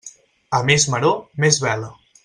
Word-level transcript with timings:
A 0.59 0.61
més 0.69 0.87
maror, 0.95 1.21
més 1.45 1.63
vela. 1.67 1.95